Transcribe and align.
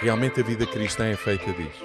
Realmente 0.00 0.40
a 0.40 0.42
vida 0.44 0.66
cristã 0.66 1.06
é 1.06 1.16
feita 1.16 1.52
disso. 1.52 1.84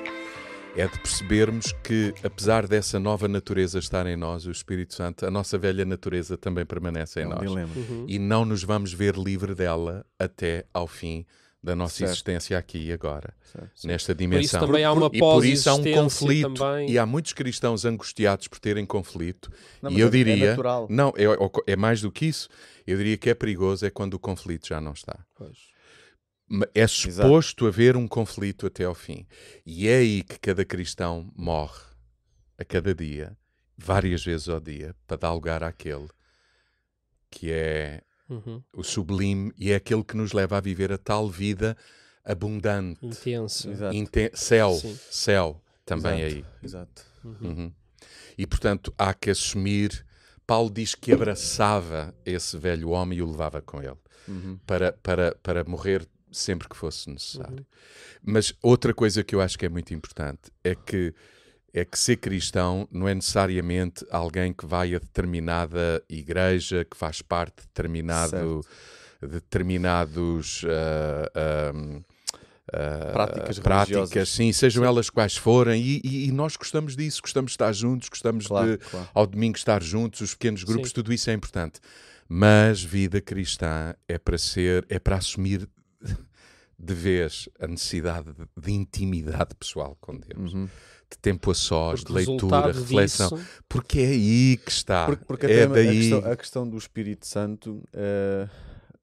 É 0.76 0.88
de 0.88 1.00
percebermos 1.00 1.72
que, 1.84 2.14
apesar 2.24 2.68
dessa 2.68 3.00
nova 3.00 3.28
natureza 3.28 3.78
estar 3.78 4.08
em 4.08 4.16
nós, 4.16 4.46
o 4.46 4.52
Espírito 4.52 4.94
Santo, 4.96 5.26
a 5.26 5.32
nossa 5.32 5.58
velha 5.58 5.86
natureza 5.86 6.36
também 6.38 6.66
permanece 6.66 7.20
em 7.20 7.24
É 7.24 7.28
um 7.28 7.30
nós. 7.30 7.40
dilema. 7.42 7.72
Uhum. 7.76 8.06
E 8.08 8.18
não 8.18 8.44
nos 8.46 8.64
vamos 8.64 8.92
ver 8.94 9.16
livre 9.16 9.54
dela 9.54 10.06
até 10.18 10.66
ao 10.74 10.88
fim 10.88 11.26
da 11.62 11.76
nossa 11.76 11.96
Certo. 11.98 12.10
existência 12.12 12.58
aqui 12.58 12.88
e 12.88 12.92
agora, 12.92 13.34
Certo. 13.52 13.88
nesta 13.88 14.14
Por 14.14 14.20
dimensão. 14.20 14.42
isso 14.44 14.60
também 14.60 14.84
há 14.84 14.92
uma 14.92 15.10
e 15.14 15.20
por 15.20 15.46
isso 15.46 15.70
há 15.70 15.76
um 15.76 15.84
conflito. 15.94 16.54
também. 16.56 16.90
E 16.92 16.98
há 16.98 17.06
muitos 17.06 17.32
cristãos 17.34 17.86
angustiados 17.86 18.48
por 18.48 18.60
terem 18.60 18.86
conflito. 18.86 19.50
Não, 19.82 19.90
e 19.92 20.00
eu 20.00 20.08
é- 20.08 20.10
é 20.10 20.12
diria. 20.12 20.50
natural. 20.52 20.88
não, 20.90 21.14
é, 21.16 21.72
é 21.72 21.76
mais 21.76 22.02
do 22.02 22.12
que 22.12 22.26
isso. 22.26 22.50
Eu 22.86 22.98
diria 22.98 23.16
que 23.16 23.30
é 23.30 23.34
perigoso 23.34 23.86
é 23.86 23.90
quando 23.90 24.16
o 24.16 24.20
conflito 24.20 24.68
já 24.68 24.82
não 24.82 24.92
está. 24.92 25.18
Pois. 25.36 25.72
É 26.76 26.86
suposto 26.88 27.66
haver 27.68 27.96
um 27.98 28.08
conflito 28.08 28.68
até 28.68 28.84
ao 28.86 28.94
fim. 28.94 29.26
E 29.66 29.88
é 29.88 29.98
aí 29.98 30.24
que 30.24 30.38
cada 30.40 30.64
cristão 30.64 31.32
morre 31.36 31.82
a 32.58 32.64
cada 32.66 32.94
dia, 32.94 33.36
várias 33.78 34.24
vezes 34.24 34.48
ao 34.50 34.60
dia, 34.60 34.96
para 35.08 35.18
dar 35.18 35.34
lugar 35.34 35.64
àquele 35.64 36.08
que 37.30 37.52
é 37.52 38.02
Uhum. 38.30 38.64
o 38.74 38.84
sublime 38.84 39.52
e 39.58 39.72
é 39.72 39.76
aquele 39.76 40.04
que 40.04 40.16
nos 40.16 40.32
leva 40.32 40.58
a 40.58 40.62
viver 40.62 40.92
a 40.92 40.98
tal 40.98 41.30
vida 41.30 41.76
abundante. 42.24 43.06
Intenso. 43.06 43.70
Exato. 43.70 43.96
Inte- 43.96 44.32
céu, 44.34 44.72
Sim. 44.74 44.98
céu 45.12 45.62
também 45.86 46.22
Exato. 46.22 46.36
aí. 46.36 46.46
Exato. 46.64 47.06
Uhum. 47.24 47.72
E 48.38 48.46
portanto 48.48 48.94
há 48.98 49.14
que 49.14 49.30
assumir. 49.30 50.06
Paulo 50.46 50.70
diz 50.70 50.94
que 50.94 51.12
abraçava 51.14 52.14
esse 52.26 52.58
velho 52.58 52.90
homem 52.90 53.20
e 53.20 53.22
o 53.22 53.30
levava 53.32 53.62
com 53.62 53.82
ele 53.82 53.98
Uhum. 54.28 54.58
para, 54.66 54.92
para, 54.94 55.36
para 55.42 55.64
morrer 55.64 56.06
sempre 56.38 56.68
que 56.70 56.76
fosse 56.76 57.10
necessário. 57.10 57.58
Uhum. 57.58 57.66
Mas 58.24 58.54
outra 58.62 58.94
coisa 58.94 59.24
que 59.24 59.36
eu 59.36 59.42
acho 59.42 59.58
que 59.58 59.66
é 59.66 59.70
muito 59.70 59.94
importante 59.94 60.52
é 60.64 60.76
que 60.76 61.14
é 61.76 61.84
que 61.84 61.98
ser 61.98 62.18
cristão 62.18 62.88
não 62.92 63.08
é 63.08 63.16
necessariamente 63.16 64.06
alguém 64.12 64.54
que 64.54 64.64
vai 64.64 64.94
a 64.94 65.00
determinada 65.00 66.04
igreja, 66.08 66.86
que 66.86 66.96
faz 66.96 67.20
parte 67.24 67.62
de 67.62 67.68
determinado, 67.68 68.62
de 69.20 69.28
determinados 69.28 70.64
ah, 70.68 71.32
ah, 71.34 72.02
ah, 72.72 73.12
Práticas 73.12 73.60
práticas, 73.60 74.30
sim, 74.30 74.52
sejam 74.54 74.86
elas 74.86 75.10
quais 75.10 75.36
forem, 75.36 75.82
e, 75.82 76.02
e- 76.04 76.28
e 76.28 76.32
nós 76.32 76.56
gostamos 76.56 76.96
disso, 76.96 77.22
gostamos 77.22 77.52
de 77.52 77.56
estar 77.56 77.74
juntos, 77.74 78.08
gostamos 78.08 78.46
Claro, 78.48 78.78
de 78.78 78.78
claro. 78.78 79.10
ao 79.14 79.26
domingo 79.28 79.58
estar 79.58 79.82
juntos, 79.82 80.22
os 80.22 80.34
pequenos 80.34 80.64
grupos, 80.64 80.90
Sim. 80.90 80.94
tudo 80.96 81.12
isso 81.12 81.30
é 81.30 81.34
importante. 81.34 81.80
Mas 82.30 82.82
vida 82.84 83.20
cristã 83.20 83.94
é 84.08 84.18
para 84.18 84.38
ser, 84.38 84.86
é 84.90 84.98
para 84.98 85.18
assumir 85.18 85.68
de 86.78 86.94
vez 86.94 87.48
a 87.60 87.68
necessidade 87.68 88.34
de, 88.34 88.46
de 88.58 88.72
intimidade 88.72 89.56
pessoal 89.56 89.98
com 90.02 90.18
Deus, 90.18 90.54
Uhum. 90.54 90.66
de 91.10 91.18
tempo 91.22 91.52
a 91.52 91.54
sós, 91.56 92.04
Porque 92.04 92.20
de 92.24 92.26
leitura, 92.28 92.72
reflexão, 92.72 93.30
disso- 93.38 93.50
porque 93.70 94.00
é 94.00 94.08
aí 94.08 94.58
que 94.58 94.72
está. 94.72 95.06
Porque, 95.06 95.26
porque 95.26 95.46
é 95.46 95.50
até 95.50 95.64
a- 95.64 95.66
a, 95.66 95.70
daí. 95.70 96.00
questão, 96.10 96.32
a 96.32 96.36
questão 96.36 96.70
do 96.70 96.78
Espírito 96.78 97.26
Santo 97.28 97.84
eh, 97.94 98.50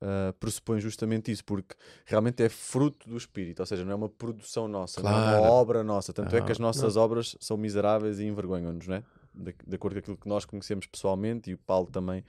eh, 0.03 0.33
pressupõe 0.41 0.81
justamente 0.81 1.31
isso, 1.31 1.45
porque 1.45 1.75
realmente 2.05 2.43
é 2.43 2.49
fruto 2.49 3.09
do 3.09 3.17
Espírito, 3.17 3.61
ou 3.61 3.67
seja, 3.67 3.85
não 3.85 3.93
é 3.93 3.95
uma 3.95 4.09
produção 4.09 4.67
nossa, 4.67 5.01
não 5.03 5.09
é 5.11 5.13
Claro. 5.13 5.43
uma 5.43 5.51
obra 5.51 5.85
nossa. 5.85 6.13
Tanto 6.13 6.35
é 6.35 6.41
que 6.41 6.49
Ah, 6.49 6.53
as 6.53 6.59
nossas 6.59 6.97
obras 6.97 7.37
são 7.41 7.57
miseráveis 7.57 8.19
e 8.19 8.25
envergonham-nos, 8.25 8.89
não 8.89 8.97
é? 8.97 9.03
De, 9.33 9.55
de 9.67 9.77
acordo 9.77 9.95
com 9.95 9.99
aquilo 10.01 10.17
que 10.17 10.29
nós 10.29 10.45
conhecemos 10.45 10.87
pessoalmente, 10.87 11.51
e 11.51 11.55
o 11.55 11.59
Paulo 11.59 11.87
também 11.87 12.25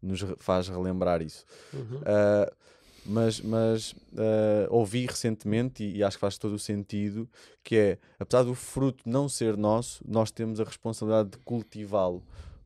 nos 0.00 0.24
faz 0.38 0.68
relembrar 0.68 1.20
isso. 1.20 1.44
Uhum. 1.74 1.98
Uh, 1.98 2.50
mas 3.06 3.40
mas 3.40 3.92
uh, 3.92 4.66
ouvi 4.70 5.06
recentemente, 5.06 5.84
e, 5.84 5.98
e 5.98 6.04
acho 6.04 6.16
que 6.16 6.20
faz 6.20 6.38
todo 6.38 6.54
o 6.54 6.58
sentido, 6.58 7.28
que 7.64 7.76
é, 7.76 7.98
apesar 8.18 8.42
do 8.42 8.54
fruto 8.54 9.08
não 9.08 9.28
ser 9.28 9.56
nosso, 9.56 10.02
nós 10.06 10.30
temos 10.30 10.60
a 10.60 10.64
responsabilidade 10.64 11.30
de 11.30 11.38
cultivá-lo. 11.38 12.22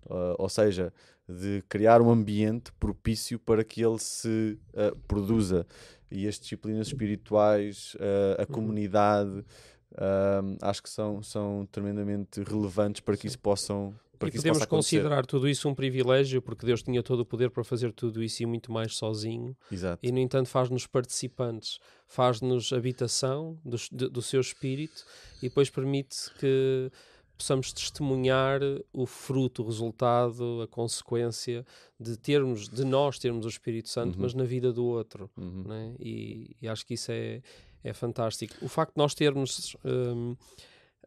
Uh, 0.06 0.34
ou 0.38 0.48
seja, 0.48 0.92
de 1.28 1.62
criar 1.68 2.02
um 2.02 2.10
ambiente 2.10 2.72
propício 2.72 3.38
para 3.38 3.62
que 3.62 3.80
ele 3.80 3.98
se 3.98 4.58
uh, 4.74 4.96
produza. 5.06 5.66
E 6.10 6.26
as 6.26 6.40
disciplinas 6.40 6.88
espirituais, 6.88 7.96
a 8.36 8.44
comunidade, 8.44 9.44
um, 9.92 10.56
acho 10.62 10.82
que 10.82 10.88
são, 10.88 11.22
são 11.22 11.68
tremendamente 11.70 12.42
relevantes 12.42 13.00
para 13.00 13.16
que 13.16 13.26
isso 13.26 13.38
possam. 13.38 13.94
Para 14.20 14.28
E 14.28 14.32
que 14.32 14.36
podemos 14.36 14.64
considerar 14.66 15.24
tudo 15.24 15.48
isso 15.48 15.66
um 15.66 15.74
privilégio, 15.74 16.42
porque 16.42 16.66
Deus 16.66 16.82
tinha 16.82 17.02
todo 17.02 17.20
o 17.20 17.24
poder 17.24 17.50
para 17.50 17.64
fazer 17.64 17.90
tudo 17.92 18.22
isso 18.22 18.42
e 18.42 18.46
muito 18.46 18.70
mais 18.70 18.94
sozinho, 18.94 19.56
Exato. 19.72 19.98
e 20.06 20.12
no 20.12 20.18
entanto 20.18 20.48
faz-nos 20.48 20.86
participantes, 20.86 21.80
faz-nos 22.06 22.70
habitação 22.72 23.58
do, 23.64 23.78
do 24.10 24.20
seu 24.20 24.40
espírito 24.42 25.04
e 25.38 25.48
depois 25.48 25.70
permite 25.70 26.30
que 26.38 26.90
possamos 27.38 27.72
testemunhar 27.72 28.60
o 28.92 29.06
fruto, 29.06 29.62
o 29.62 29.66
resultado, 29.66 30.60
a 30.62 30.68
consequência 30.68 31.64
de 31.98 32.14
termos, 32.18 32.68
de 32.68 32.84
nós 32.84 33.18
termos 33.18 33.46
o 33.46 33.48
Espírito 33.48 33.88
Santo, 33.88 34.16
Uhum. 34.16 34.22
mas 34.24 34.34
na 34.34 34.44
vida 34.44 34.70
do 34.70 34.84
outro. 34.84 35.30
Uhum. 35.38 35.64
né? 35.66 35.94
e, 35.98 36.54
e 36.60 36.68
acho 36.68 36.84
que 36.84 36.92
isso 36.92 37.10
é, 37.10 37.40
é 37.82 37.94
fantástico. 37.94 38.54
O 38.60 38.68
facto 38.68 38.92
de 38.94 38.98
nós 38.98 39.14
termos 39.14 39.74
hum, 39.82 40.36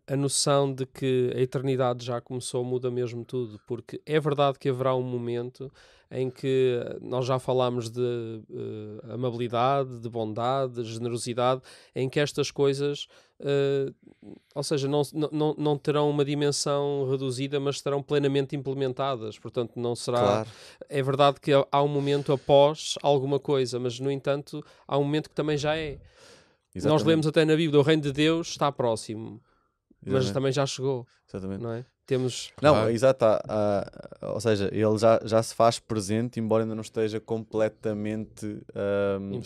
a 0.08 0.16
noção 0.16 0.74
de 0.74 0.86
que 0.86 1.32
a 1.36 1.40
eternidade 1.40 2.06
já 2.06 2.20
começou 2.20 2.64
muda 2.64 2.92
mesmo 2.92 3.24
tudo, 3.24 3.60
porque 3.66 4.02
é 4.06 4.20
verdade 4.20 4.60
que 4.60 4.68
haverá 4.70 4.94
um 4.96 5.02
momento 5.04 5.72
em 6.12 6.30
que 6.30 6.80
nós 7.02 7.26
já 7.26 7.40
falámos 7.40 7.90
de 7.90 8.00
eh, 8.52 9.14
amabilidade, 9.14 9.98
de 10.00 10.08
bondade, 10.08 10.84
de 10.84 10.94
generosidade, 10.94 11.62
em 11.96 12.08
que 12.08 12.20
estas 12.20 12.52
coisas, 12.52 13.08
eh, 13.40 13.92
ou 14.54 14.62
seja, 14.62 14.88
não, 14.88 15.02
não, 15.32 15.56
não 15.58 15.76
terão 15.78 16.08
uma 16.10 16.24
dimensão 16.24 17.10
reduzida, 17.10 17.60
mas 17.60 17.78
estarão 17.78 18.04
plenamente 18.04 18.56
implementadas. 18.56 19.40
Portanto, 19.40 19.72
não 19.76 19.96
será 19.96 20.20
Claro. 20.20 20.50
é 20.88 21.02
verdade 21.02 21.40
que 21.42 21.52
há 21.72 21.82
um 21.82 21.88
momento 21.88 22.32
após 22.32 22.94
alguma 23.02 23.40
coisa, 23.40 23.80
mas 23.80 24.00
no 24.00 24.12
entanto 24.12 24.64
há 24.88 24.98
um 25.00 25.04
momento 25.04 25.30
que 25.30 25.36
também 25.36 25.58
já 25.58 25.76
é. 25.76 25.94
Nós 26.76 26.86
Exatamente. 26.86 27.08
lemos 27.08 27.28
até 27.28 27.44
na 27.46 27.56
Bíblia, 27.56 27.80
o 27.80 27.84
reino 27.84 28.04
de 28.04 28.12
Deus 28.12 28.50
está 28.50 28.72
próximo, 28.72 29.42
mas 30.06 30.32
também 30.32 30.52
já 30.52 30.66
chegou, 30.66 31.06
Exatamente. 31.30 31.62
não 31.62 31.72
é? 31.72 31.86
Temos 32.06 32.52
Não, 32.62 32.74
Claro. 32.74 32.90
exato. 32.92 33.24
há- 33.26 33.42
há- 33.48 34.32
ou 34.34 34.42
seja, 34.42 34.70
ele 34.74 34.98
já, 34.98 35.22
já 35.24 35.42
se 35.42 35.56
faz 35.56 35.80
presente, 35.80 36.40
embora 36.40 36.64
ainda 36.64 36.76
não 36.76 36.82
esteja 36.82 37.20
completamente 37.20 38.46
Implementado, 39.32 39.40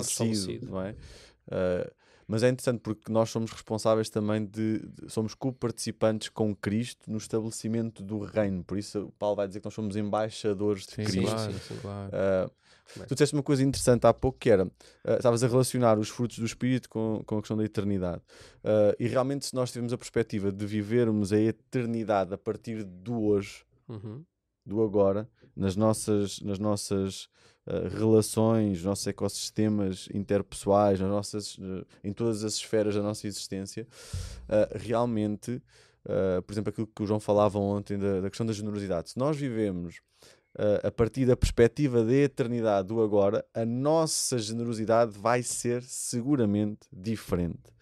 estabelecido. 0.32 0.70
não 0.70 0.80
é? 0.82 0.94
Ah, 1.50 1.90
mas 2.26 2.42
é 2.42 2.48
interessante 2.48 2.80
porque 2.80 3.10
nós 3.12 3.30
somos 3.30 3.50
responsáveis 3.50 4.08
também 4.10 4.44
de, 4.44 4.78
de- 4.80 5.10
somos 5.10 5.34
co-participantes 5.34 6.28
com 6.28 6.54
Cristo 6.54 7.10
no 7.10 7.18
estabelecimento 7.18 8.02
do 8.02 8.18
reino. 8.20 8.62
Por 8.64 8.78
isso, 8.78 9.12
Paulo 9.18 9.36
vai 9.36 9.46
dizer 9.48 9.60
que 9.60 9.66
nós 9.66 9.74
somos 9.74 9.96
embaixadores 9.96 10.86
de 10.86 10.94
Sim, 10.94 11.04
Cristo. 11.04 11.30
claro, 11.34 11.52
sim, 11.52 11.76
claro. 11.80 12.50
Bem. 12.96 13.06
tu 13.08 13.14
disseste 13.14 13.34
uma 13.34 13.42
coisa 13.42 13.62
interessante 13.64 14.06
há 14.06 14.12
pouco 14.14 14.38
que 14.38 14.48
era 14.50 14.70
ah, 15.04 15.14
estavas 15.16 15.42
a 15.42 15.48
relacionar 15.48 15.98
os 15.98 16.08
frutos 16.10 16.38
do 16.38 16.44
Espírito 16.44 16.88
com, 16.88 17.22
com 17.26 17.38
a 17.38 17.40
questão 17.40 17.56
da 17.56 17.64
eternidade. 17.64 18.22
Ah, 18.62 18.94
e 19.00 19.06
realmente, 19.08 19.46
se 19.46 19.54
nós 19.54 19.70
tivermos 19.72 19.92
a 19.92 19.98
perspectiva 19.98 20.52
de 20.52 20.64
vivermos 20.66 21.32
a 21.32 21.38
eternidade 21.38 22.32
a 22.34 22.38
partir 22.38 22.84
do 22.84 23.20
hoje, 23.22 23.64
Uhum. 23.88 24.24
do 24.64 24.82
agora, 24.82 25.28
nas 25.56 25.76
nossas, 25.76 26.40
nas 26.40 26.58
nossas 26.58 27.28
ah, 27.66 27.88
relações, 27.88 28.78
nos 28.78 28.84
nossos 28.84 29.06
ecossistemas 29.06 30.08
interpessoais, 30.12 31.00
nas 31.00 31.08
nossas, 31.08 31.56
ah, 31.60 31.84
em 32.02 32.12
todas 32.12 32.44
as 32.44 32.54
esferas 32.54 32.94
da 32.94 33.02
nossa 33.02 33.26
existência, 33.26 33.86
ah, 34.48 34.68
realmente, 34.74 35.62
por 36.46 36.52
exemplo, 36.52 36.68
aquilo 36.68 36.86
que 36.86 37.02
o 37.02 37.06
João 37.06 37.18
falava 37.18 37.58
ontem 37.58 37.98
da, 37.98 38.20
da 38.20 38.28
questão 38.28 38.44
da 38.44 38.52
generosidade. 38.52 39.10
Se 39.10 39.18
nós 39.18 39.36
vivemos 39.38 40.02
a 40.84 40.90
partir 40.90 41.24
da 41.26 41.34
perspectiva 41.34 42.04
da 42.04 42.12
eternidade 42.12 42.88
do 42.88 43.02
agora, 43.02 43.44
a 43.54 43.64
nossa 43.64 44.38
generosidade 44.38 45.18
vai 45.18 45.42
ser 45.42 45.82
seguramente 45.82 46.86
diferente. 46.92 47.74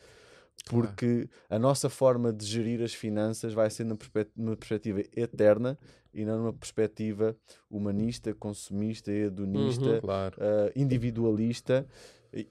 Porque 0.66 1.28
a 1.50 1.58
nossa 1.58 1.90
forma 1.90 2.32
de 2.32 2.46
gerir 2.46 2.80
as 2.80 2.94
finanças 2.94 3.52
vai 3.52 3.68
ser 3.68 3.84
numa 3.84 4.56
perspectiva 4.56 5.00
eterna 5.16 5.76
e 6.14 6.24
não 6.24 6.38
numa 6.38 6.52
perspectiva 6.52 7.36
humanista, 7.70 8.34
consumista, 8.34 9.10
hedonista, 9.12 9.90
Uhum. 9.90 10.00
claro. 10.00 10.36
ah, 10.40 10.70
individualista. 10.76 11.86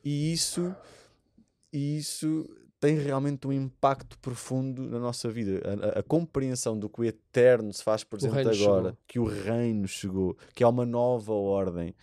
E 0.03 0.31
isso, 0.33 0.75
e 1.73 1.97
isso 1.97 2.47
tem 2.79 2.97
realmente 2.97 3.47
um 3.47 3.51
impacto 3.53 4.17
profundo 4.19 4.83
na 4.89 4.99
nossa 4.99 5.29
vida. 5.29 5.61
A, 5.63 5.97
a- 5.97 5.99
a 5.99 6.03
compreensão 6.03 6.77
do 6.77 6.89
que 6.89 7.01
o 7.01 7.03
eterno 7.03 7.71
se 7.73 7.83
faz 7.83 8.03
presente 8.03 8.35
agora, 8.39 8.53
chegou. 8.53 8.97
que 9.07 9.19
o 9.19 9.25
reino 9.25 9.87
chegou, 9.87 10.35
que 10.55 10.63
há 10.63 10.69
uma 10.69 10.85
nova 10.85 11.31
ordem, 11.33 11.93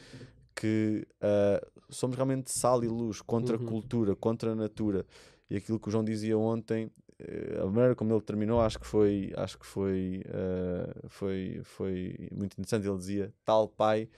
que 0.55 1.07
ah, 1.21 1.65
somos 1.91 2.17
realmente 2.17 2.51
sal 2.51 2.83
e 2.85 2.89
luz 2.89 3.21
contra 3.21 3.57
a 3.57 3.59
Uhum. 3.59 3.67
cultura, 3.67 4.15
contra 4.17 4.53
a 4.53 4.55
natura. 4.55 5.05
E 5.51 5.57
aquilo 5.57 5.79
que 5.81 5.89
o 5.89 5.91
João 5.91 6.05
dizia 6.05 6.37
ontem, 6.39 6.91
a 7.63 7.67
maneira 7.67 7.95
como 7.95 8.15
ele 8.15 8.23
terminou, 8.23 8.61
acho 8.61 8.79
que 8.79 8.87
foi, 8.87 9.33
acho 9.37 9.59
que 9.59 9.67
foi, 9.67 10.23
ah, 10.29 11.09
foi, 11.09 11.61
foi 11.65 12.29
muito 12.33 12.53
interessante. 12.55 12.87
Ele 12.87 12.99
dizia: 12.99 13.35
Tal 13.45 13.69
pai 13.69 14.09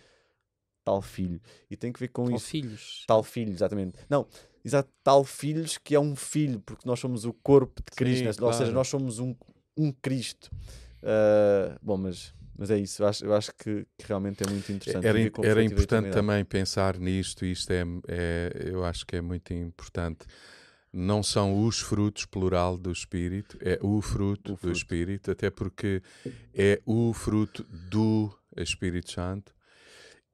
tal 0.84 1.02
filho. 1.02 1.40
E 1.70 1.76
tem 1.76 1.92
que 1.92 2.00
ver 2.00 2.08
com 2.08 2.24
Ou 2.24 2.36
isso. 2.36 2.48
filhos. 2.48 3.04
Tal 3.06 3.22
filho, 3.22 3.52
exatamente. 3.52 3.98
Não, 4.08 4.26
exato, 4.64 4.90
tal 5.04 5.24
filhos 5.24 5.78
que 5.78 5.94
é 5.94 6.00
um 6.00 6.16
filho, 6.16 6.60
porque 6.60 6.86
nós 6.86 6.98
somos 6.98 7.24
o 7.24 7.32
corpo 7.32 7.82
de 7.82 7.96
Cristo, 7.96 8.32
Sim, 8.32 8.40
né? 8.40 8.46
ou 8.46 8.52
seja, 8.52 8.64
claro. 8.64 8.74
nós 8.74 8.88
somos 8.88 9.18
um, 9.18 9.34
um 9.76 9.92
Cristo. 9.92 10.50
Ah, 11.02 11.78
bom, 11.82 11.96
mas, 11.96 12.34
mas 12.56 12.70
é 12.70 12.78
isso. 12.78 13.02
Eu 13.02 13.06
acho, 13.06 13.24
eu 13.24 13.34
acho 13.34 13.52
que, 13.54 13.86
que 13.96 14.06
realmente 14.06 14.42
é 14.46 14.50
muito 14.50 14.70
interessante. 14.72 15.06
Era, 15.06 15.18
era 15.44 15.62
importante 15.62 16.10
também 16.10 16.44
pensar 16.44 16.98
nisto, 16.98 17.44
isto 17.44 17.70
é, 17.72 17.82
é, 18.08 18.70
eu 18.72 18.84
acho 18.84 19.06
que 19.06 19.16
é 19.16 19.20
muito 19.20 19.52
importante. 19.54 20.26
Não 20.92 21.22
são 21.22 21.64
os 21.64 21.78
frutos, 21.80 22.24
plural, 22.26 22.76
do 22.76 22.90
Espírito, 22.90 23.56
é 23.60 23.78
o 23.80 24.02
fruto, 24.02 24.52
O 24.52 24.54
do 24.54 24.60
fruto. 24.60 24.76
Espírito, 24.76 25.30
até 25.30 25.48
porque 25.48 26.02
é 26.52 26.80
o 26.84 27.12
fruto 27.12 27.62
do 27.64 28.36
Espírito 28.56 29.12
Santo. 29.12 29.54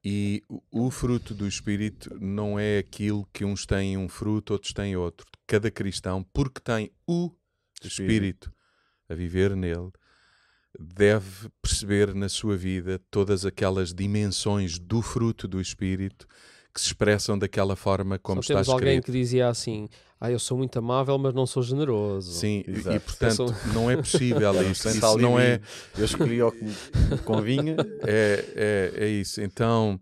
E 0.03 0.41
o- 0.49 0.61
o 0.71 0.89
fruto 0.91 1.33
do 1.35 1.47
Espírito 1.47 2.15
não 2.19 2.57
é 2.57 2.79
aquilo 2.79 3.27
que 3.31 3.45
uns 3.45 3.65
têm 3.65 3.97
um 3.97 4.07
fruto, 4.09 4.53
outros 4.53 4.73
têm 4.73 4.95
outro. 4.95 5.27
Cada 5.45 5.69
cristão, 5.69 6.23
porque 6.33 6.59
tem 6.61 6.91
o 7.05 7.31
Espírito 7.83 8.51
a 9.09 9.13
viver 9.13 9.55
nele, 9.55 9.91
deve 10.79 11.49
perceber 11.61 12.13
na 12.15 12.29
sua 12.29 12.55
vida 12.57 12.99
todas 13.11 13.45
aquelas 13.45 13.93
dimensões 13.93 14.79
do 14.79 15.01
fruto 15.01 15.47
do 15.47 15.59
Espírito 15.61 16.27
que 16.77 16.81
se 16.81 16.87
expressam 16.87 17.37
daquela 17.39 17.75
forma 17.75 18.19
como 18.19 18.37
Só 18.37 18.41
está 18.41 18.53
temos 18.53 18.69
alguém 18.69 18.89
escrito. 18.99 19.05
que 19.05 19.11
dizia 19.11 19.49
assim: 19.49 19.89
Ah, 20.21 20.31
eu 20.31 20.37
sou 20.37 20.57
muito 20.57 20.77
amável, 20.77 21.17
mas 21.17 21.33
não 21.33 21.47
sou 21.47 21.63
generoso. 21.63 22.31
Sim, 22.33 22.63
e- 22.67 22.71
e 22.71 22.73
Exato. 22.77 22.99
portanto 23.01 23.55
Eu 23.65 23.73
não 23.73 23.89
é 23.89 23.97
possível 23.97 24.51
isso. 24.71 24.87
Isso 24.87 25.05
ali 25.05 25.21
não 25.23 25.39
é, 25.39 25.59
Eu 25.97 26.05
escolhi 26.05 26.41
o 26.41 26.51
que 26.51 26.63
me 26.63 26.75
convinha. 27.25 27.75
é, 28.05 28.91
é, 28.95 29.05
é 29.05 29.07
isso. 29.07 29.41
Então 29.41 29.99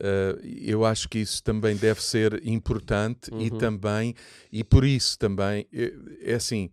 eh, 0.00 0.38
eu 0.64 0.84
acho 0.84 1.08
que 1.08 1.18
isso 1.18 1.42
também 1.42 1.76
deve 1.76 2.02
ser 2.02 2.40
importante 2.46 3.30
e 3.38 3.50
Uhum. 3.50 3.58
também, 3.58 4.14
e 4.52 4.62
por 4.64 4.84
isso 4.84 5.18
também, 5.18 5.66
é, 5.72 5.92
é 6.22 6.34
assim, 6.34 6.70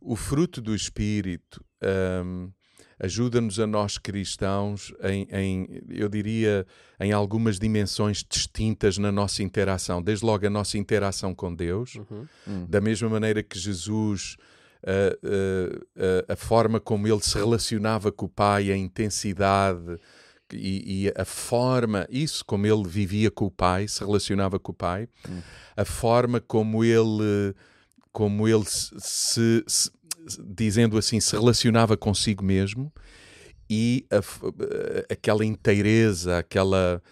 o 0.00 0.14
fruto 0.16 0.60
do 0.60 0.74
Espírito 0.74 1.64
ahm, 1.82 2.48
ajuda-nos 3.04 3.58
a 3.60 3.66
nós 3.66 3.98
cristãos 3.98 4.92
em, 5.02 5.26
em, 5.32 5.82
eu 5.88 6.08
diria, 6.08 6.66
em 6.98 7.12
algumas 7.12 7.58
dimensões 7.58 8.24
distintas 8.28 8.98
na 8.98 9.10
nossa 9.12 9.42
interação. 9.42 10.02
Desde 10.02 10.24
logo 10.24 10.46
a 10.46 10.50
nossa 10.50 10.76
interação 10.78 11.34
com 11.34 11.54
Deus, 11.54 11.94
Uhum. 11.96 12.26
Hum. 12.48 12.66
da 12.68 12.80
mesma 12.80 13.08
maneira 13.08 13.42
que 13.42 13.58
Jesus, 13.58 14.36
ah, 14.86 15.16
ah, 15.24 15.84
ah, 16.28 16.32
a 16.32 16.36
forma 16.36 16.78
como 16.80 17.06
ele 17.08 17.20
se 17.20 17.36
relacionava 17.36 18.10
com 18.12 18.26
o 18.26 18.28
Pai, 18.28 18.70
a 18.70 18.76
intensidade 18.76 19.98
e, 20.52 21.06
e 21.06 21.12
a 21.16 21.24
forma, 21.24 22.06
isso 22.10 22.44
como 22.44 22.66
ele 22.66 22.86
vivia 22.86 23.30
com 23.30 23.46
o 23.46 23.50
Pai, 23.50 23.88
se 23.88 24.00
relacionava 24.04 24.58
com 24.58 24.72
o 24.72 24.74
Pai, 24.74 25.08
Hum. 25.28 25.40
a 25.76 25.84
forma 25.84 26.40
como 26.40 26.84
ele, 26.84 27.54
como 28.12 28.46
ele 28.46 28.64
se- 28.66 29.64
se- 29.66 29.90
dizendo 30.46 30.96
assim, 30.98 31.20
se 31.20 31.32
relacionava 31.32 31.96
consigo 31.96 32.44
mesmo 32.44 32.92
e 33.68 34.06
a 34.10 34.16
f- 34.16 34.40
aquela 35.10 35.44
inteireza, 35.44 36.38
aquela 36.38 37.02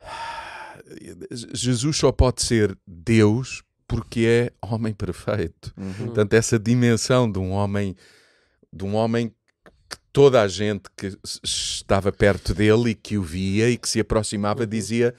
Jesus 1.54 1.96
só 1.96 2.12
pode 2.12 2.42
ser 2.42 2.76
Deus 2.86 3.62
porque 3.86 4.20
é 4.26 4.52
homem 4.66 4.92
perfeito. 4.94 5.72
Uhum. 5.76 5.92
Portanto, 6.06 6.32
essa 6.34 6.58
dimensão 6.58 7.30
de 7.30 7.38
um 7.38 7.50
homem, 7.50 7.94
de 8.72 8.84
um 8.84 8.94
homem 8.94 9.28
que 9.88 9.96
toda 10.12 10.40
a 10.42 10.48
gente 10.48 10.84
que 10.96 11.16
estava 11.44 12.10
perto 12.10 12.54
dele 12.54 12.90
e 12.90 12.94
que 12.94 13.18
o 13.18 13.22
via 13.22 13.68
e 13.68 13.76
que 13.76 13.88
se 13.88 14.00
aproximava 14.00 14.66
dizia 14.66 15.14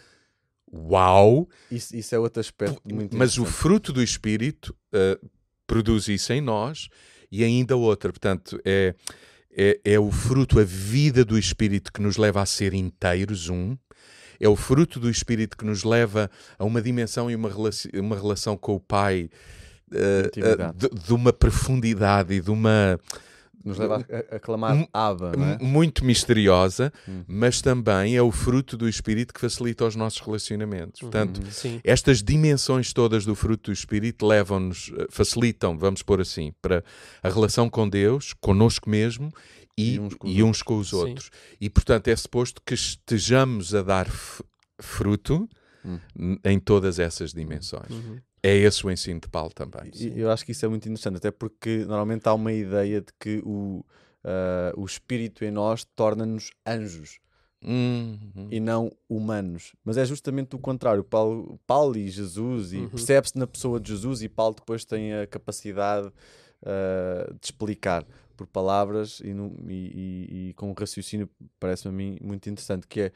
uau, 0.72 1.48
Isso, 1.70 1.96
isso 1.96 2.16
é 2.16 2.20
outro 2.20 2.40
aspecto 2.40 2.82
muito 2.92 3.16
mas 3.16 3.38
o 3.38 3.46
fruto 3.46 3.94
do 3.94 4.02
Espírito 4.02 4.76
eh, 4.92 5.20
produz 5.74 6.08
isso 6.08 6.32
em 6.32 6.40
nós 6.42 6.88
e 7.32 7.44
ainda 7.44 7.76
outra. 7.76 8.12
Portanto, 8.12 8.60
é, 8.64 8.94
é, 9.56 9.80
é 9.84 10.00
o 10.00 10.12
fruto, 10.12 10.60
a 10.60 10.64
vida 10.64 11.26
do 11.26 11.38
Espírito 11.38 11.92
que 11.92 12.02
nos 12.02 12.16
leva 12.18 12.42
a 12.42 12.46
ser 12.46 12.74
inteiros, 12.76 13.50
um. 13.50 13.76
É 14.40 14.48
o 14.48 14.56
fruto 14.56 15.00
do 15.00 15.10
Espírito 15.10 15.58
que 15.58 15.66
nos 15.66 15.84
leva 15.84 16.30
a 16.60 16.64
uma 16.64 16.82
dimensão 16.82 17.32
e 17.32 17.36
uma, 17.36 17.50
relaci- 17.50 17.90
uma 17.96 18.16
relação 18.16 18.56
com 18.56 18.76
o 18.76 18.80
Pai 18.80 19.30
Intimidade. 20.28 20.86
eh, 20.86 20.90
de, 20.90 21.08
de 21.08 21.14
uma 21.14 21.32
profundidade 21.34 22.34
e 22.34 22.42
de 22.42 22.52
uma 22.52 23.00
Nos 23.64 23.78
leva 23.78 24.06
a, 24.32 24.36
a 24.36 24.40
clamar 24.40 24.76
Hum, 24.76 24.86
Abba, 24.94 25.32
não 25.38 25.46
é? 25.46 25.54
m- 25.56 25.64
muito 25.64 26.04
misteriosa, 26.04 26.92
Hum. 27.08 27.24
mas 27.28 27.62
também 27.62 28.16
é 28.16 28.22
o 28.22 28.30
fruto 28.32 28.76
do 28.76 28.90
Espírito 28.90 29.34
que 29.34 29.40
facilita 29.40 29.86
os 29.86 29.96
nossos 29.96 30.20
relacionamentos. 30.20 31.00
Portanto, 31.00 31.38
Uhum. 31.38 31.50
Sim. 31.52 31.80
estas 31.84 32.22
dimensões 32.22 32.92
todas 32.92 33.24
do 33.26 33.36
fruto 33.36 33.72
do 33.72 33.74
Espírito 33.74 34.26
levam-nos, 34.26 34.92
eh, 34.98 35.08
facilitam, 35.10 35.78
vamos 35.78 36.02
pôr 36.02 36.20
assim, 36.20 36.54
para 36.62 36.84
a 37.22 37.30
relação 37.30 37.70
com 37.70 37.88
Deus, 37.88 38.34
connosco 38.42 38.90
mesmo 38.90 39.32
e, 39.78 39.94
E 39.96 40.00
uns 40.00 40.14
com 40.16 40.28
os 40.28 40.36
e 40.36 40.44
uns 40.44 40.62
com 40.62 40.78
os 40.78 40.90
Sim. 40.90 40.96
outros. 40.98 41.30
E 41.62 41.70
portanto 41.70 42.08
é 42.10 42.16
suposto 42.16 42.62
que 42.66 42.74
estejamos 42.74 43.74
a 43.74 43.82
dar 43.82 44.08
fruto 44.80 45.48
Hum. 45.86 46.38
em 46.46 46.60
todas 46.60 47.00
essas 47.00 47.34
dimensões. 47.34 47.90
Uhum. 47.92 48.18
É 48.42 48.56
esse 48.56 48.86
o 48.86 48.92
ensino 48.92 49.20
de 49.20 49.28
Paulo 49.28 49.52
também. 49.54 49.90
E 49.96 50.20
eu 50.20 50.30
acho 50.32 50.46
que 50.46 50.52
isso 50.52 50.66
é 50.66 50.70
muito 50.70 50.88
interessante, 50.88 51.18
até 51.18 51.32
porque 51.32 51.86
normalmente 51.86 52.28
há 52.28 52.34
uma 52.34 52.52
ideia 52.52 53.00
de 53.02 53.08
que 53.20 53.42
o, 53.46 53.86
ah, 54.24 54.74
o 54.76 54.86
espírito 54.86 55.44
em 55.46 55.52
nós 55.52 55.86
torna-nos 55.96 56.52
anjos 56.68 57.20
Hum, 57.66 58.20
hum. 58.36 58.48
e 58.52 58.60
não 58.60 58.92
humanos. 59.08 59.74
Mas 59.86 59.96
é 59.96 60.04
justamente 60.04 60.54
o 60.54 60.60
contrário. 60.60 61.02
Paulo, 61.02 61.58
Paulo 61.66 61.96
e 61.98 62.10
Jesus, 62.10 62.74
e 62.74 62.80
Uhum. 62.80 62.90
percebe-se 62.90 63.38
na 63.38 63.48
pessoa 63.48 63.80
de 63.80 63.90
Jesus, 63.90 64.22
e 64.22 64.28
Paulo 64.28 64.56
depois 64.56 64.84
tem 64.84 65.14
a 65.14 65.26
capacidade 65.26 66.12
ah, 66.66 67.30
de 67.40 67.46
explicar 67.46 68.06
por 68.36 68.48
palavras 68.48 69.22
e, 69.24 69.34
no- 69.34 69.56
e- 69.70 69.72
e- 69.74 70.50
e 70.50 70.54
com 70.56 70.70
um 70.70 70.74
raciocínio, 70.74 71.30
parece-me 71.60 71.94
a 71.94 71.98
mim 71.98 72.18
muito 72.22 72.50
interessante, 72.50 72.88
que 72.88 73.00
é 73.02 73.12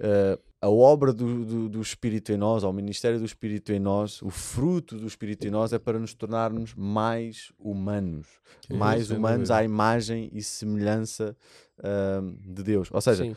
ah, 0.00 0.38
a 0.62 0.70
obra 0.70 1.12
do, 1.12 1.44
do, 1.44 1.68
do 1.68 1.80
Espírito 1.82 2.30
em 2.30 2.36
nós, 2.36 2.62
ou 2.62 2.70
o 2.70 2.72
ministério 2.72 3.18
do 3.18 3.24
Espírito 3.24 3.72
em 3.72 3.80
nós, 3.80 4.22
o 4.22 4.30
fruto 4.30 4.96
do 4.96 5.08
Espírito 5.08 5.44
em 5.44 5.50
nós 5.50 5.72
é 5.72 5.78
para 5.78 5.98
nos 5.98 6.14
tornarmos 6.14 6.72
mais 6.76 7.50
humanos, 7.58 8.28
Sim, 8.68 8.76
mais 8.76 9.10
humanos 9.10 9.50
à 9.50 9.64
imagem 9.64 10.30
e 10.32 10.40
semelhança 10.40 11.36
ah, 11.82 12.20
de 12.46 12.62
Deus. 12.62 12.88
Ou 12.92 13.00
seja, 13.00 13.24
Sim. 13.24 13.34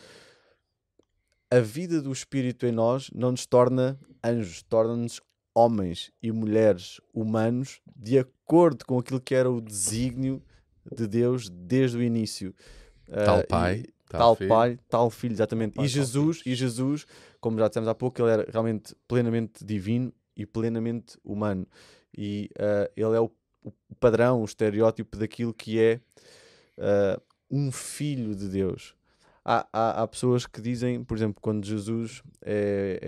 a 1.49 1.59
vida 1.59 1.99
do 1.99 2.11
Espírito 2.11 2.65
em 2.67 2.71
nós 2.71 3.09
não 3.13 3.31
nos 3.31 3.47
torna 3.47 3.99
anjos, 4.23 4.61
torna-nos 4.61 5.19
homens 5.55 6.11
e 6.21 6.31
mulheres 6.31 7.01
humanos 7.11 7.81
de 7.95 8.19
acordo 8.19 8.85
com 8.85 8.99
aquilo 8.99 9.19
que 9.19 9.33
era 9.33 9.49
o 9.49 9.59
desígnio 9.59 10.43
de 10.95 11.07
Deus 11.07 11.49
desde 11.49 11.97
o 11.97 12.03
início. 12.03 12.53
Tal 13.25 13.39
Ah, 13.39 13.45
pai, 13.47 13.83
e- 13.87 13.94
tal 14.09 14.19
tal 14.19 14.35
filho. 14.35 14.49
pai, 14.49 14.79
tal 14.89 15.09
filho, 15.09 15.33
exatamente. 15.33 15.73
pai, 15.73 15.85
e 15.85 15.87
tal 15.87 15.93
Jesus, 15.95 16.41
e 16.45 16.55
Jesus, 16.55 17.05
como 17.39 17.57
já 17.59 17.67
dissemos 17.67 17.87
há 17.89 17.95
pouco, 17.95 18.21
ele 18.21 18.31
era 18.31 18.47
realmente 18.51 18.95
plenamente 19.07 19.63
divino 19.65 20.13
e 20.35 20.45
plenamente 20.45 21.17
humano. 21.23 21.67
E 22.17 22.49
ah, 22.59 22.89
ele 22.95 23.15
é 23.15 23.19
o, 23.19 23.31
o 23.63 23.71
padrão, 23.99 24.41
o 24.41 24.45
estereótipo 24.45 25.17
daquilo 25.17 25.53
que 25.53 25.79
é 25.79 25.99
ah, 26.77 27.19
um 27.49 27.71
filho 27.71 28.35
de 28.35 28.47
Deus. 28.49 28.95
Há, 29.47 29.67
há, 29.71 30.01
há 30.01 30.07
pessoas 30.07 30.47
que 30.47 30.59
dizem, 30.59 31.03
por 31.03 31.15
exemplo, 31.15 31.39
quando 31.39 31.63
Jesus, 31.63 32.23
é, 32.43 32.99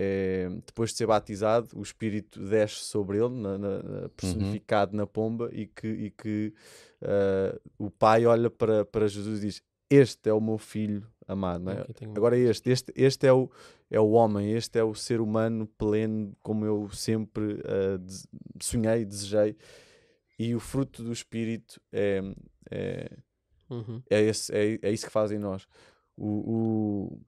é- 0.46 0.48
depois 0.64 0.90
de 0.92 0.96
ser 0.96 1.06
batizado, 1.08 1.68
o 1.74 1.82
Espírito 1.82 2.38
desce 2.48 2.84
sobre 2.84 3.18
ele, 3.18 3.34
na- 3.34 3.58
na- 3.58 3.82
na- 3.82 4.08
personificado 4.10 4.96
na 4.96 5.04
pomba, 5.04 5.50
e 5.52 5.66
que, 5.66 5.88
e 5.88 6.10
que 6.12 6.54
ah, 7.02 7.58
o 7.76 7.90
pai 7.90 8.24
olha 8.24 8.48
para, 8.48 8.84
para 8.84 9.08
Jesus 9.08 9.38
e 9.42 9.46
diz: 9.46 9.62
Este 9.90 10.28
é 10.30 10.32
o 10.32 10.40
meu 10.40 10.58
filho 10.58 11.06
amado. 11.26 11.64
não 11.64 11.72
é? 11.72 11.76
Agora 12.16 12.36
este, 12.36 12.70
este, 12.70 12.92
este 12.96 13.26
é, 13.26 13.32
o, 13.32 13.50
é 13.90 13.98
o 14.00 14.10
homem, 14.10 14.52
este 14.52 14.78
é 14.78 14.84
o 14.84 14.94
ser 14.94 15.20
humano 15.20 15.66
pleno, 15.78 16.34
como 16.42 16.64
eu 16.64 16.88
sempre 16.90 17.62
ah, 17.64 17.96
des- 17.98 18.26
sonhei, 18.60 19.04
desejei. 19.04 19.56
E 20.38 20.54
o 20.54 20.60
fruto 20.60 21.02
do 21.02 21.12
Espírito 21.12 21.80
é, 21.92 22.20
é, 22.70 23.10
Uhum. 23.70 24.02
é, 24.08 24.22
esse, 24.22 24.50
é, 24.54 24.78
é 24.80 24.90
isso 24.90 25.04
que 25.06 25.12
faz 25.12 25.30
em 25.30 25.38
nós. 25.38 25.66
O, 26.16 27.18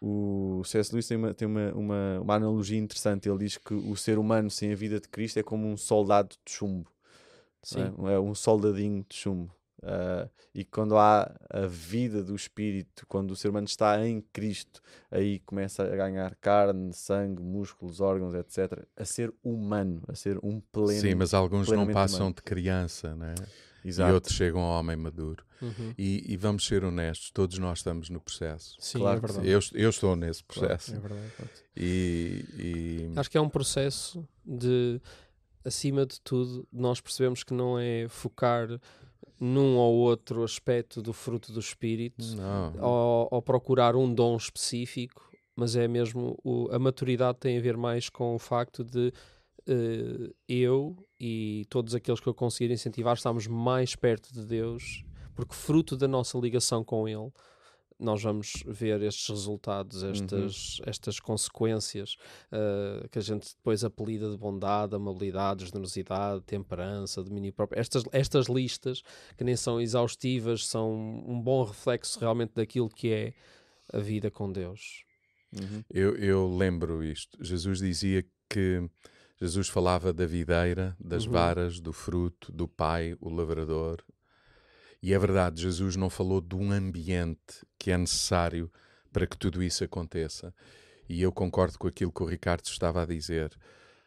o, 0.00 0.58
o 0.60 0.64
C.S. 0.64 0.92
Lewis 0.92 1.06
tem, 1.08 1.16
uma, 1.16 1.32
tem 1.34 1.48
uma, 1.48 1.72
uma, 1.72 2.20
uma 2.20 2.34
analogia 2.34 2.78
interessante. 2.78 3.28
Ele 3.28 3.38
diz 3.38 3.56
que 3.56 3.72
o 3.74 3.96
ser 3.96 4.18
humano 4.18 4.50
sem 4.50 4.72
a 4.72 4.76
vida 4.76 5.00
de 5.00 5.08
Cristo 5.08 5.38
é 5.38 5.42
como 5.42 5.66
um 5.66 5.76
soldado 5.76 6.36
de 6.44 6.52
chumbo. 6.52 6.90
É? 8.08 8.14
é 8.14 8.20
um 8.20 8.34
soldadinho 8.34 9.04
de 9.08 9.16
chumbo. 9.16 9.52
Ah, 9.82 10.28
e 10.54 10.64
quando 10.64 10.96
há 10.96 11.34
a 11.50 11.66
vida 11.66 12.22
do 12.22 12.34
Espírito, 12.34 13.06
quando 13.06 13.30
o 13.30 13.36
ser 13.36 13.48
humano 13.48 13.66
está 13.66 14.06
em 14.06 14.20
Cristo, 14.32 14.80
aí 15.10 15.40
começa 15.40 15.82
a 15.82 15.96
ganhar 15.96 16.34
carne, 16.36 16.92
sangue, 16.92 17.42
músculos, 17.42 18.00
órgãos, 18.00 18.34
etc. 18.34 18.84
A 18.96 19.04
ser 19.04 19.32
humano, 19.42 20.02
a 20.08 20.14
ser 20.14 20.38
um 20.42 20.60
pleno. 20.60 21.00
Sim, 21.00 21.14
mas 21.14 21.34
alguns 21.34 21.68
não 21.68 21.86
passam 21.88 22.20
humano. 22.20 22.34
de 22.34 22.42
criança, 22.42 23.14
não 23.14 23.26
é? 23.26 23.34
Exato. 23.84 24.10
e 24.10 24.14
outros 24.14 24.34
chegam 24.34 24.60
ao 24.62 24.80
homem 24.80 24.96
maduro. 24.96 25.44
Uhum. 25.62 25.94
E, 25.96 26.32
e, 26.32 26.36
vamos 26.36 26.66
ser 26.66 26.84
honestos, 26.84 27.30
todos 27.30 27.56
nós 27.58 27.78
estamos 27.78 28.10
no 28.10 28.20
processo. 28.20 28.76
Sim, 28.80 28.98
claro, 28.98 29.18
é 29.18 29.20
verdade. 29.20 29.48
Eu, 29.48 29.60
eu 29.74 29.90
estou 29.90 30.16
nesse 30.16 30.42
processo. 30.42 30.90
Claro, 30.90 31.14
é 31.14 31.18
verdade. 31.18 31.50
E, 31.76 32.44
e... 32.58 33.12
Acho 33.14 33.30
que 33.30 33.38
é 33.38 33.40
um 33.40 33.48
processo 33.48 34.28
de, 34.44 35.00
acima 35.64 36.04
de 36.04 36.20
tudo, 36.20 36.66
nós 36.72 37.00
percebemos 37.00 37.44
que 37.44 37.54
não 37.54 37.78
é 37.78 38.08
focar 38.08 38.68
num 39.38 39.76
ou 39.76 39.94
outro 39.96 40.42
aspecto 40.42 41.02
do 41.02 41.12
fruto 41.12 41.52
do 41.52 41.60
Espírito 41.60 42.24
ou, 42.80 43.28
ou, 43.30 43.42
procurar 43.42 43.94
um 43.94 44.12
dom 44.12 44.36
específico, 44.36 45.30
mas 45.54 45.76
é 45.76 45.86
mesmo 45.86 46.38
o, 46.42 46.68
a 46.70 46.78
maturidade 46.78 47.38
tem 47.38 47.58
a 47.58 47.60
ver 47.60 47.76
mais 47.76 48.08
com 48.08 48.34
o 48.34 48.38
facto 48.38 48.82
de 48.82 49.12
uh, 49.68 50.34
eu 50.48 50.96
e 51.20 51.66
todos 51.68 51.94
aqueles 51.94 52.20
que 52.20 52.26
eu 52.26 52.34
conseguir 52.34 52.72
incentivar 52.72 53.14
estamos 53.14 53.46
mais 53.46 53.94
perto 53.94 54.32
de 54.32 54.44
Deus, 54.44 55.04
porque 55.34 55.54
fruto 55.54 55.96
da 55.96 56.08
nossa 56.08 56.38
ligação 56.38 56.82
com 56.82 57.06
Ele 57.08 57.30
nós 57.98 58.22
vamos 58.22 58.62
ver 58.66 59.02
estes 59.02 59.28
resultados, 59.28 60.02
estas, 60.02 60.78
uhum. 60.78 60.84
estas 60.86 61.18
consequências 61.18 62.16
uh, 62.52 63.08
que 63.08 63.18
a 63.18 63.22
gente 63.22 63.54
depois 63.56 63.82
apelida 63.84 64.30
de 64.30 64.36
bondade, 64.36 64.94
amabilidade, 64.94 65.66
generosidade, 65.66 66.42
temperança, 66.42 67.22
domínio 67.22 67.52
próprio. 67.52 67.80
Estas, 67.80 68.04
estas 68.12 68.46
listas, 68.46 69.02
que 69.36 69.44
nem 69.44 69.56
são 69.56 69.80
exaustivas, 69.80 70.66
são 70.66 70.92
um 71.26 71.40
bom 71.40 71.64
reflexo 71.64 72.18
realmente 72.20 72.52
daquilo 72.54 72.88
que 72.88 73.12
é 73.12 73.34
a 73.92 73.98
vida 73.98 74.30
com 74.30 74.52
Deus. 74.52 75.04
Uhum. 75.52 75.82
Eu, 75.88 76.16
eu 76.16 76.54
lembro 76.54 77.02
isto. 77.02 77.42
Jesus 77.42 77.78
dizia 77.78 78.24
que 78.50 78.88
Jesus 79.40 79.68
falava 79.68 80.12
da 80.12 80.26
videira, 80.26 80.96
das 80.98 81.24
uhum. 81.24 81.32
varas, 81.32 81.80
do 81.80 81.92
fruto, 81.92 82.52
do 82.52 82.68
pai, 82.68 83.16
o 83.20 83.28
lavrador 83.28 84.02
e 85.06 85.14
é 85.14 85.18
verdade, 85.20 85.62
Jesus 85.62 85.94
não 85.94 86.10
falou 86.10 86.40
de 86.40 86.56
um 86.56 86.72
ambiente 86.72 87.64
que 87.78 87.92
é 87.92 87.96
necessário 87.96 88.68
para 89.12 89.24
que 89.24 89.38
tudo 89.38 89.62
isso 89.62 89.84
aconteça. 89.84 90.52
E 91.08 91.22
eu 91.22 91.30
concordo 91.30 91.78
com 91.78 91.86
aquilo 91.86 92.10
que 92.10 92.24
o 92.24 92.26
Ricardo 92.26 92.64
estava 92.64 93.04
a 93.04 93.06
dizer. 93.06 93.56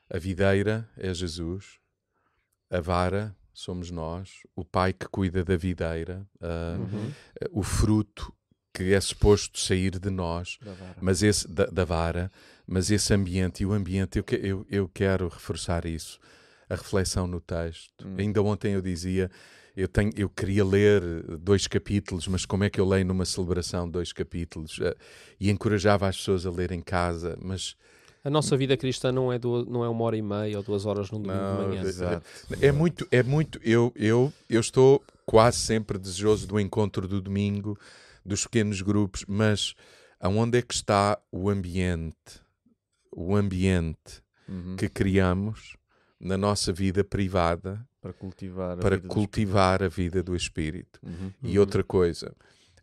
A 0.09 0.17
videira 0.17 0.89
é 0.97 1.13
Jesus, 1.13 1.79
a 2.69 2.81
vara 2.81 3.33
somos 3.53 3.89
nós, 3.89 4.39
o 4.53 4.65
pai 4.65 4.91
que 4.91 5.07
cuida 5.07 5.41
da 5.41 5.55
videira, 5.55 6.27
uh, 6.41 6.81
uhum. 6.81 7.11
o 7.51 7.63
fruto 7.63 8.33
que 8.73 8.93
é 8.93 8.99
suposto 8.99 9.57
sair 9.57 9.97
de 9.97 10.09
nós, 10.09 10.57
da 10.61 10.73
vara. 10.73 10.97
mas 10.99 11.23
esse 11.23 11.47
da, 11.47 11.65
da, 11.67 11.85
vara, 11.85 12.29
mas 12.67 12.91
esse 12.91 13.13
ambiente 13.13 13.63
e 13.63 13.65
o 13.65 13.71
ambiente 13.71 14.19
eu, 14.19 14.25
eu, 14.37 14.67
eu 14.69 14.89
quero 14.89 15.29
reforçar 15.29 15.85
isso, 15.85 16.19
a 16.69 16.75
reflexão 16.75 17.25
no 17.25 17.39
texto. 17.39 18.05
Hum. 18.05 18.17
Ainda 18.17 18.43
ontem 18.43 18.73
eu 18.73 18.81
dizia 18.81 19.31
eu, 19.79 19.87
tenho, 19.87 20.11
eu 20.17 20.29
queria 20.29 20.65
ler 20.65 21.01
dois 21.39 21.65
capítulos, 21.65 22.27
mas 22.27 22.45
como 22.45 22.65
é 22.65 22.69
que 22.69 22.81
eu 22.81 22.87
leio 22.87 23.05
numa 23.05 23.23
celebração 23.23 23.89
dois 23.89 24.11
capítulos? 24.11 24.77
Uh, 24.77 24.93
e 25.39 25.49
encorajava 25.49 26.07
as 26.07 26.17
pessoas 26.17 26.45
a 26.45 26.51
ler 26.51 26.71
em 26.71 26.81
casa, 26.81 27.37
mas... 27.41 27.75
A 28.21 28.29
nossa 28.29 28.57
vida 28.57 28.75
cristã 28.75 29.09
não 29.11 29.31
é, 29.31 29.39
do, 29.39 29.65
não 29.65 29.83
é 29.83 29.87
uma 29.87 30.03
hora 30.03 30.17
e 30.17 30.21
meia 30.21 30.57
ou 30.57 30.63
duas 30.63 30.85
horas 30.85 31.09
num 31.09 31.21
domingo 31.21 31.41
não, 31.41 31.61
de 31.61 31.67
manhã. 31.69 31.81
Exato. 31.83 32.25
É 32.59 32.69
muito, 32.69 33.07
é 33.09 33.23
muito. 33.23 33.61
Eu, 33.63 33.93
eu, 33.95 34.33
eu 34.49 34.59
estou 34.59 35.01
quase 35.25 35.59
sempre 35.59 35.97
desejoso 35.97 36.45
do 36.45 36.59
encontro 36.59 37.07
do 37.07 37.21
domingo, 37.21 37.79
dos 38.25 38.43
pequenos 38.43 38.81
grupos, 38.81 39.23
mas 39.25 39.73
aonde 40.19 40.57
é 40.57 40.61
que 40.61 40.73
está 40.73 41.17
o 41.31 41.49
ambiente? 41.49 42.41
O 43.15 43.33
ambiente 43.37 44.21
uhum. 44.49 44.75
que 44.75 44.89
criamos 44.89 45.77
na 46.19 46.37
nossa 46.37 46.73
vida 46.73 47.03
privada 47.03 47.85
para 48.01 48.13
cultivar 48.13 48.77
a, 48.77 48.81
para 48.81 48.95
vida, 48.97 49.07
cultivar 49.07 49.79
do 49.79 49.85
a 49.85 49.87
vida 49.87 50.23
do 50.23 50.35
espírito. 50.35 50.99
Uhum, 51.03 51.31
e 51.43 51.55
uhum. 51.55 51.61
outra 51.61 51.83
coisa, 51.83 52.33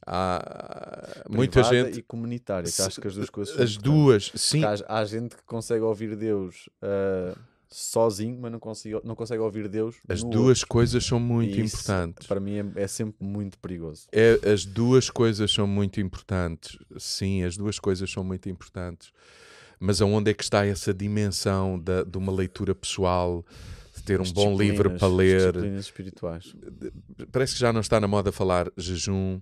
há 0.06 1.24
muita 1.28 1.62
gente 1.64 1.98
e 1.98 2.02
comunitária, 2.02 2.70
que 2.70 2.82
acho 2.82 3.00
que 3.00 3.08
as 3.08 3.14
duas 3.14 3.30
coisas 3.30 3.60
as 3.60 3.76
duas, 3.76 4.32
sim. 4.34 4.62
Há, 4.64 4.74
há, 4.88 5.04
gente 5.04 5.36
que 5.36 5.42
consegue 5.44 5.82
ouvir 5.82 6.16
Deus 6.16 6.68
uh, 6.82 7.38
sozinho, 7.68 8.38
mas 8.40 8.52
não 8.52 8.58
consegue, 8.58 9.00
não 9.04 9.14
consegue 9.14 9.40
ouvir 9.42 9.68
Deus. 9.68 9.96
As 10.08 10.22
duas 10.22 10.60
outro. 10.60 10.68
coisas 10.68 11.04
são 11.04 11.18
muito 11.18 11.58
isso, 11.58 11.76
importantes. 11.76 12.26
Para 12.26 12.40
mim 12.40 12.58
é, 12.58 12.82
é, 12.82 12.86
sempre 12.86 13.16
muito 13.24 13.58
perigoso. 13.58 14.06
É, 14.12 14.38
as 14.50 14.64
duas 14.64 15.10
coisas 15.10 15.52
são 15.52 15.66
muito 15.66 16.00
importantes. 16.00 16.78
Sim, 16.98 17.42
as 17.44 17.56
duas 17.56 17.78
coisas 17.78 18.10
são 18.10 18.22
muito 18.22 18.48
importantes. 18.48 19.12
Mas 19.78 20.00
aonde 20.00 20.30
é 20.30 20.34
que 20.34 20.42
está 20.42 20.66
essa 20.66 20.92
dimensão 20.92 21.78
da, 21.78 22.02
de 22.02 22.16
uma 22.16 22.32
leitura 22.32 22.74
pessoal? 22.74 23.44
de 23.96 24.02
ter 24.02 24.20
um 24.20 24.30
bom 24.32 24.56
livro 24.56 24.90
para 24.98 25.08
ler. 25.08 25.52
Disciplinas 25.52 25.84
espirituais. 25.86 26.54
Parece 27.32 27.54
que 27.54 27.60
já 27.60 27.72
não 27.72 27.80
está 27.80 27.98
na 27.98 28.06
moda 28.06 28.30
falar 28.30 28.70
jejum. 28.76 29.40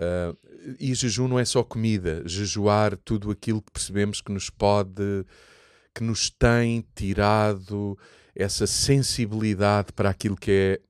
Uh, 0.00 0.76
e 0.78 0.94
jejum 0.94 1.28
não 1.28 1.38
é 1.38 1.44
só 1.44 1.62
comida, 1.62 2.22
jejuar 2.26 2.96
tudo 2.96 3.30
aquilo 3.30 3.60
que 3.60 3.70
percebemos 3.70 4.20
que 4.20 4.32
nos 4.32 4.48
pode, 4.48 5.26
que 5.94 6.02
nos 6.02 6.30
tem 6.30 6.84
tirado 6.94 7.98
essa 8.34 8.66
sensibilidade 8.66 9.92
para 9.92 10.08
aquilo 10.08 10.36
que 10.36 10.50
é 10.50 10.80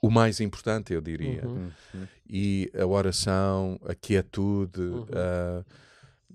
o 0.00 0.10
mais 0.10 0.40
importante, 0.40 0.94
eu 0.94 1.02
diria. 1.02 1.46
Uhum. 1.46 1.70
Uhum. 1.92 2.06
E 2.26 2.70
a 2.78 2.86
oração, 2.86 3.78
a 3.84 3.94
quietude, 3.94 4.80
uhum. 4.80 5.02
uh, 5.02 5.64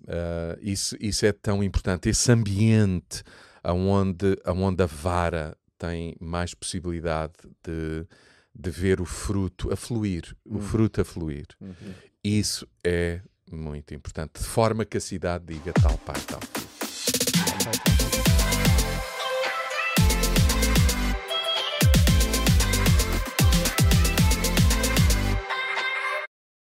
uh, 0.07 0.59
isso, 0.61 0.95
isso 0.99 1.25
é 1.25 1.31
tão 1.31 1.63
importante. 1.63 2.09
Esse 2.09 2.31
ambiente 2.31 3.23
onde, 3.63 4.37
onde 4.45 4.83
a 4.83 4.85
vara 4.85 5.57
tem 5.77 6.15
mais 6.19 6.53
possibilidade 6.53 7.33
de, 7.63 8.05
de 8.53 8.69
ver 8.69 9.01
o 9.01 9.05
fruto 9.05 9.71
a 9.71 9.75
fluir, 9.75 10.35
uhum. 10.45 10.57
o 10.57 10.61
fruto 10.61 11.01
a 11.01 11.05
fluir. 11.05 11.47
Uhum. 11.59 11.93
Isso 12.23 12.67
é 12.83 13.21
muito 13.51 13.93
importante, 13.93 14.39
de 14.39 14.45
forma 14.45 14.85
que 14.85 14.97
a 14.97 15.01
cidade 15.01 15.53
diga 15.53 15.73
tal 15.73 15.97
pai, 15.99 16.19
tal. 16.27 16.39